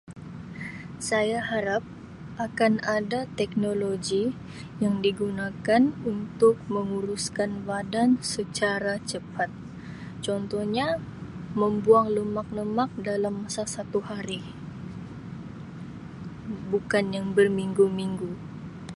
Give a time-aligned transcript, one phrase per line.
[1.09, 1.83] Saya harap
[2.45, 4.23] akan ada teknologi
[4.83, 9.49] yang digunakan untuk menguruskan badan secara cepat
[10.25, 10.87] contohnya
[11.61, 14.41] membuang lemak-lemak dalam masa satu hari
[16.73, 18.31] bukan yang berminggu-minggu.